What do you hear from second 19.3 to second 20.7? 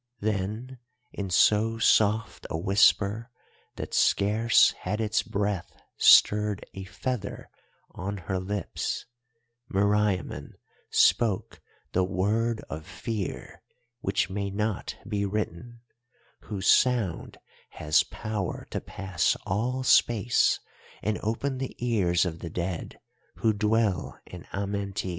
all space